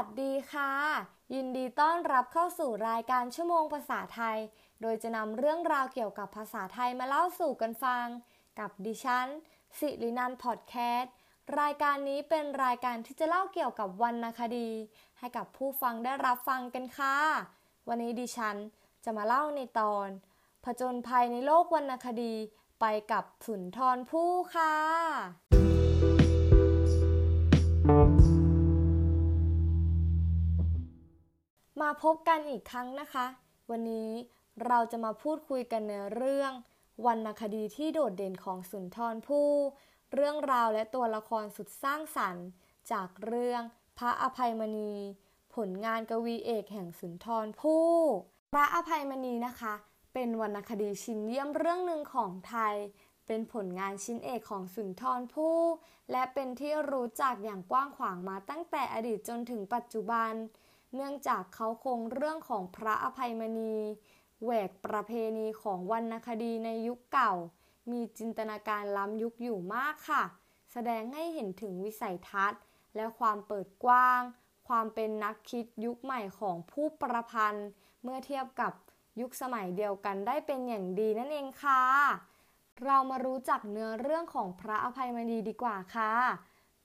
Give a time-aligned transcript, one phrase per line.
[0.00, 0.72] วัสดีค่ะ
[1.34, 4.38] ยินดีต้อนรับเข้าสู่รายการชั่วโมงภาษาไทย
[4.82, 8.06] โดยจะนำเรื่องราวเกี่ยวกับภาษาไทยมาเล่าสู่กันฟัง
[8.58, 9.28] กับดิฉัน
[9.78, 11.12] สิรินันพอดแคสต์
[11.60, 14.70] รายการนี้เป็นรายการที่จะเล่าเกี่ยวกับวรรณคดี
[15.18, 17.16] ให้กับผู้ฟังได้รับฟังกันค่ะ
[17.88, 18.56] วันนี้ดิฉัน
[19.04, 20.08] จะมาเล่าในตอน
[20.64, 22.34] ผจญภัยในโลกวรรณคดี
[22.80, 25.67] ไปกับสุนทรภู่ค่ะ
[31.82, 33.26] มาพบกันอีกครั้งนะคะ
[33.70, 34.10] วันนี้
[34.66, 36.52] เราจะมาพูดคุยกันในเรื่อง
[37.06, 39.52] วรรณคดีที่โดดเด่นของสุนทรภู่
[40.14, 42.46] เรื่องราวและตัวละครสุดสร้างสรรค์
[42.92, 43.62] จากเรื่อง
[43.98, 44.94] พระอภัยมณี
[45.54, 47.90] ผลงานกวีเอกแห่งสุนทรภู่
[48.54, 49.74] พระอภัยมณีนะคะ
[50.14, 52.74] เป็นวรรณคดีชิ้นเยี่ยมเรื่องหนึ่งของไทย
[53.26, 55.60] เป็นผลงานชิ้นเอกของสุนทรภู่
[56.12, 60.32] และเป็นที่รู้จักอย่างกว้างขวางมาตั้งแต่อดีตจนถึงปัจจุบัน
[60.94, 63.76] เนื่องจากเขาคงเรื่องของพระอภัยมณี
[64.44, 67.32] แหวกประเพณีของวรรณคดีในยุคเก่า
[67.90, 70.24] มีจินตนาการล้ำยุคอยู่มากค่ะ
[70.72, 72.60] แสดงให้เห็นถึงวิสัยทัศน์
[72.96, 74.20] และความเปิดกว้าง
[74.68, 77.68] ความเป็นนักคิดยุคใหม่ของผู้ประพันธ์
[78.02, 78.72] เมื่อเทียบกับ
[79.20, 81.82] ยุคสมัยเดียวกันได้เป็นอย่างดีนั่นเองค่ะ
[82.84, 86.12] เรามารู้จักเนื้อเรื่องของพระอภัยมณีดีกว่าค่ะ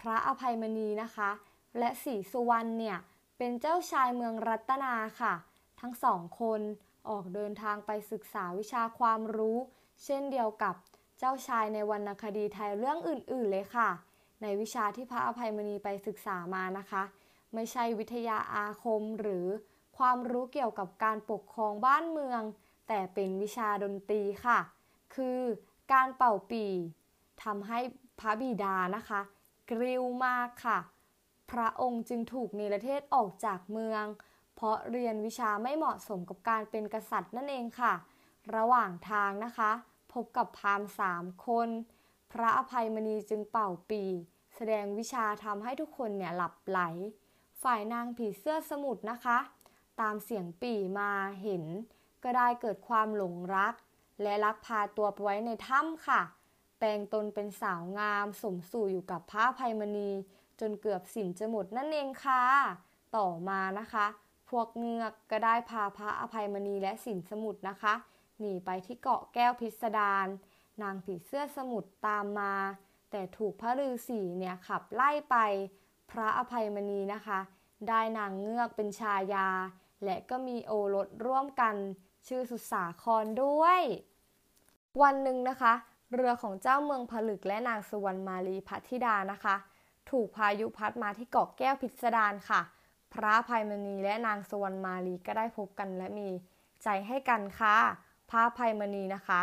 [0.00, 1.30] พระอภัยมณีนะคะ
[1.78, 2.98] และศรีสุวรรณเนี่ย
[3.42, 5.34] เป็นเจ้าชายเมืองรัตนาค่ะ
[5.80, 6.60] ทั้งสองคน
[7.08, 9.58] ออกเดินทางไปศึกษาวิชาความรู้
[10.04, 10.74] เช่นเดียวกับ
[11.18, 13.90] เจ้าชายในวรรณคดีไทยเรื่องอื่นๆเลยค่ะ
[14.42, 17.02] ในวิชาที่พระอภัยมณีไปศึกษามานะคะ
[17.54, 19.46] ไม่ใช่วิทยาอาคมหรือ
[19.98, 22.42] ความรู้เกี่ยวกับการปกครองบ้านเมือง
[22.88, 24.58] แต่เป็นวิชาดนตรีค่ะ
[25.14, 25.40] คือ
[25.92, 26.64] การเป่าปี
[27.44, 27.78] ทำให้
[28.20, 29.20] พระบิดานะคะ
[29.70, 30.78] กริ้วมากค่ะ
[31.50, 34.04] พระองค์จึงถูกเนรเทศออกจากเมือง
[34.54, 37.92] เพราะเรียนวิชาไม่เหมาะสมกับการเป็นกษัตริย์นั่นเองค่ะ
[38.56, 39.70] ระหว่างทางนะคะ
[40.12, 41.68] พบกับพราหมณ์สามคน
[42.32, 44.02] พระอภัยมณีจึงเป่าปี
[44.54, 46.80] แสดงวิชาทำให้ทุกคนเนี่ยหลับไหล
[47.62, 49.38] ฝ่ายนางผีเสื้อสมุทรนะคะ
[50.00, 51.10] ตามเสียงปี่มา
[51.42, 51.64] เห็น
[52.22, 53.74] ก็ได้เกิดความหลงรัก
[54.22, 56.20] และลักพาตัวไปไว้ในถ้ำค่ะ
[56.78, 60.10] แปลงตนเป็นสาวงามสมสู่อยู่กับพระอภัยมณี
[60.60, 62.42] จนเกือบสินจะหมดนั่นเองค่ะ
[63.16, 64.06] ต่อมานะคะ
[64.50, 67.94] พวกเงือกก็ได้พาพระอภัยมณีและสินสมุทรนะคะ
[68.40, 70.26] หนีไปที่เกาะแก้วพิสดาร
[70.82, 72.54] นางผีเสื้อสมุทรตามมา
[73.10, 75.36] แต่ถูกพระฤาษีเนี่ยขับไล่ไป
[76.10, 77.38] พระอภัยมณีนะคะ
[77.88, 79.48] ได้นางเงือกเป็นชายา
[80.04, 81.74] และก็มีโอรสร่วมกัน
[82.28, 83.80] ชื่อสุสาครด้วย
[85.02, 85.72] วันหนึ่งนะคะ
[86.14, 89.56] เรือของเจ้าเมืองผลึกและนางสุวรรณมาลีพัทธิดานะคะ
[90.10, 92.60] ถูกพายุพัดมาที่เกาะแก้วพิสดารค่ะ
[93.14, 96.28] พระภัยมณีและนางสุวรรณมาลีก็ได้พบกันและมี
[96.82, 97.76] ใจให้กันค่ะ
[98.30, 99.40] พระภัยมณีนะคะ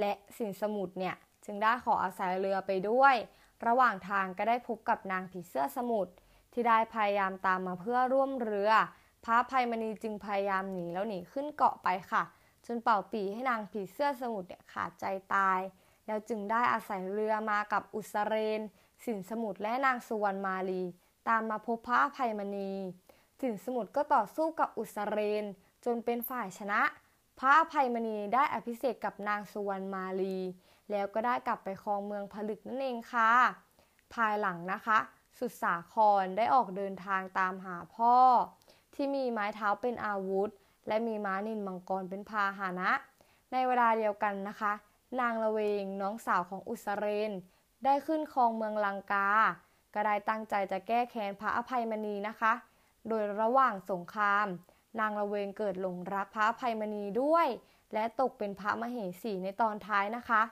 [0.00, 1.14] และสินสมุทรเนี่ย
[1.44, 3.14] จึงได้ขออาศัยเรือไปด้วย
[3.66, 6.12] ระหว่างทางก็ได้พบกับนางผีเสื้อสมุทร
[6.52, 8.70] ที่ได้พยายามตามมาเพื่อร่วมเรือ
[9.24, 12.22] พระภัยมณีจึงพยายามหนีแล้วหนีขึ้นเกาะไปค่ะ
[12.66, 15.04] จนเป่าปีให้นางผีเสื้อสมุทรเนี่ยขาดใจ
[15.34, 15.60] ตาย
[16.06, 18.60] แล้วจึงได้อาศัยเรือมากับอุสเรน
[19.04, 20.82] สินสมุทรและนางสุวรรณมาลี
[21.28, 22.72] ตามมาพบพระอภัยมณี
[23.40, 25.44] สินสมุทรก็ต่อสู้กับอุสเรน
[25.84, 26.80] จนเป็นฝ่ายชนะ
[27.38, 30.36] พระอภัยมณีได้อภิเษกกับนางสุวรรณมาลี
[30.90, 33.32] แล้วก็ได้กลับไปครองเมืองผลึกนั่นเองค่ะ
[34.14, 34.98] ภายหลังนะคะ
[35.38, 38.16] สุดสาครได้ออกเดินทางตามหาพ่อ
[38.94, 40.50] ที่มีไม้เท้าเป็นอาวุธ
[40.88, 42.90] และมีม้านินมังกรเป็นพาหนะ
[43.52, 44.72] ในเวลาเดียวกันนะคะ
[45.20, 47.32] นางละเวงน้องสาวของอุสเรน
[47.84, 49.28] ได้ขึ้นครองเมืองลังกา
[49.94, 52.52] ก็ได้ตั้งใจจะแก้แค้นพระอภัยมณีนะคะ
[53.08, 54.46] โดยระหว่างสงคราม
[55.00, 57.46] นางละเวงเกิดหลงรักพระอภัยมณีด้วย
[57.94, 60.42] และตกเป็นพระมเหสีในตอนท้ายนะคะ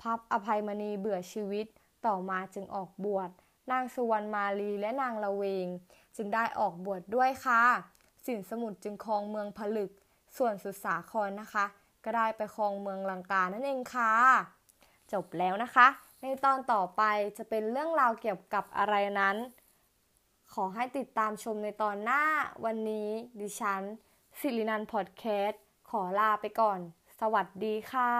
[0.00, 1.66] พระอภัยมณีเบื่อชีวิต
[2.06, 3.30] ต่อมาจึงออกบวช
[3.70, 5.66] นางสุวรรณมาลีและนางละเวง
[6.16, 7.62] จึงได้ออกบวชดด้วยค่ะ
[8.26, 9.90] สินสมุทรจึงครองเมืองผลึก
[10.36, 11.64] ส่วนสุสาครนะคะ
[12.04, 14.12] ก็ได้ไปครองเมืองลังกานั่นเองค่ะ
[15.12, 15.86] จบแล้วนะคะ
[16.22, 17.02] ในตอนต่อไป
[17.38, 19.36] จะเป็นเรื่องราวเกี่ยวกับอะไรนั้น
[20.54, 22.22] ขอให้ติดตามชมในตอนหน้า
[22.64, 23.10] วันนี้
[23.40, 23.82] ดิฉัน
[24.38, 26.78] สิรินันพอดแคสต์ขอลาไปก่อน
[27.20, 28.12] สวัสดีค่ะ